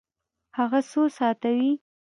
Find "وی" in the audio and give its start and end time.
1.57-1.71